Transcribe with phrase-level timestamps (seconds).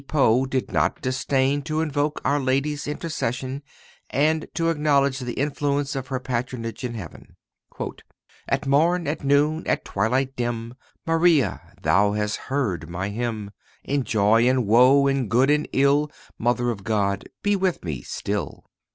[0.07, 3.61] Poe did not disdain to invoke Our Lady's intercession,
[4.09, 7.35] and to acknowledge the influence of her patronage in heaven.
[8.49, 10.73] "At morn—at noon—at twilight dim—
[11.05, 11.75] Maria!
[11.83, 13.51] thou hast heard my hymn;
[13.83, 16.09] In joy and woe—in good and ill—
[16.39, 18.65] Mother of God, be with me still!